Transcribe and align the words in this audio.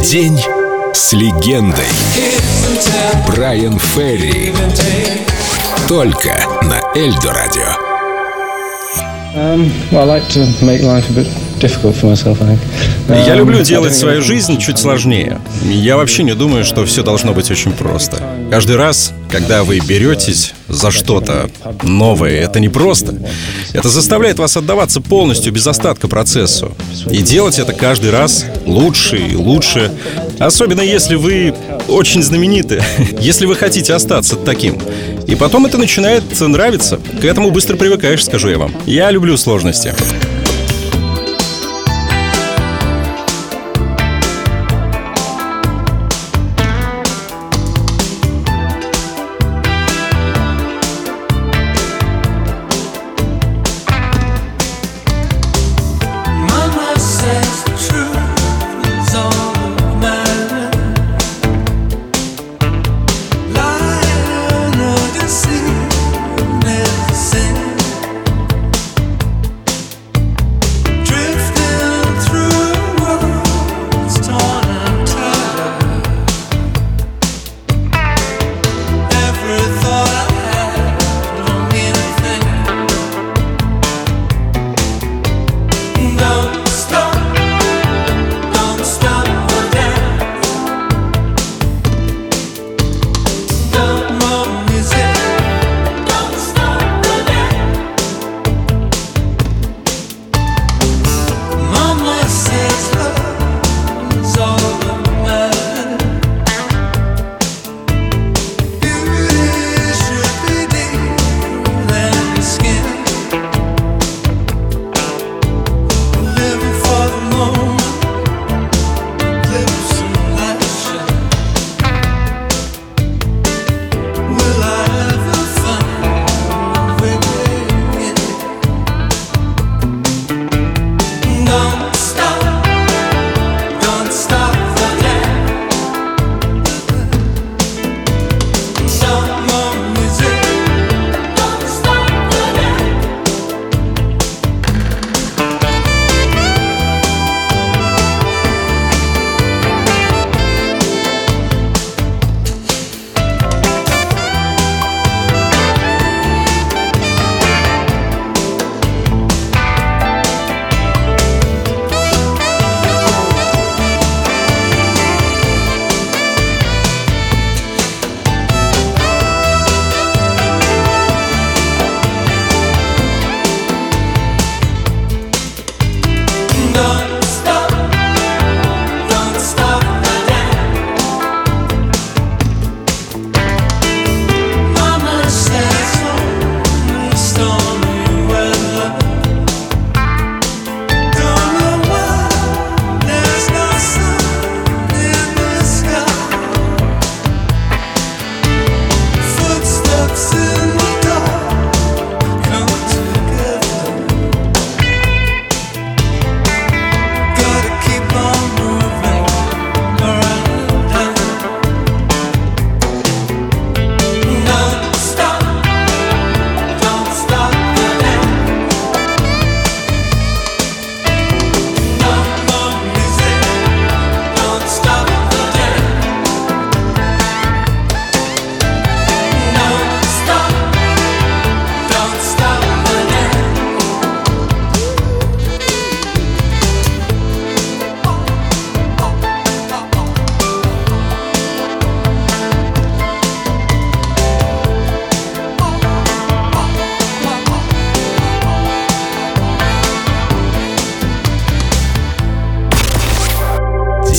День 0.00 0.40
с 0.94 1.12
легендой. 1.12 1.84
Брайан 3.26 3.78
Ферри. 3.78 4.54
Только 5.86 6.44
на 6.62 6.80
Эльдо 6.94 7.32
Радио. 7.32 7.81
Я 13.08 13.34
Um, 13.34 13.36
люблю 13.36 13.58
I 13.58 13.64
делать 13.64 13.94
свою 13.94 14.20
жизнь 14.20 14.58
чуть 14.58 14.78
сложнее. 14.78 15.40
Я 15.64 15.96
вообще 15.96 16.22
не 16.22 16.34
думаю, 16.34 16.64
что 16.64 16.84
все 16.84 17.02
должно 17.02 17.32
быть 17.32 17.50
очень 17.50 17.72
просто. 17.72 18.18
Каждый 18.50 18.76
раз, 18.76 19.12
когда 19.30 19.64
вы 19.64 19.78
беретесь 19.78 20.52
за 20.68 20.90
что-то 20.90 21.48
новое, 21.82 22.40
это 22.40 22.60
не 22.60 22.68
просто. 22.68 23.14
Это 23.72 23.88
заставляет 23.88 24.38
вас 24.38 24.56
отдаваться 24.56 25.00
полностью, 25.00 25.52
без 25.52 25.66
остатка 25.66 26.08
процессу. 26.08 26.72
И 27.10 27.18
делать 27.22 27.58
это 27.58 27.72
каждый 27.72 28.10
раз 28.10 28.44
лучше 28.66 29.16
и 29.16 29.34
лучше. 29.34 29.92
Особенно 30.38 30.82
если 30.82 31.14
вы 31.14 31.54
очень 31.88 32.22
знамениты. 32.22 32.82
Если 33.20 33.46
вы 33.46 33.54
хотите 33.54 33.94
остаться 33.94 34.36
таким. 34.36 34.78
И 35.32 35.34
потом 35.34 35.64
это 35.64 35.78
начинает 35.78 36.24
нравиться. 36.38 37.00
К 37.22 37.24
этому 37.24 37.50
быстро 37.50 37.78
привыкаешь, 37.78 38.22
скажу 38.22 38.50
я 38.50 38.58
вам. 38.58 38.70
Я 38.84 39.10
люблю 39.10 39.38
сложности. 39.38 39.94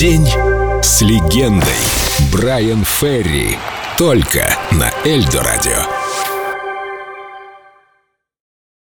День 0.00 0.26
с 0.80 1.02
легендой. 1.02 1.74
Брайан 2.32 2.86
Ферри. 2.86 3.58
Только 3.98 4.48
на 4.70 4.90
Эльдо 5.04 5.42
Радио. 5.42 5.99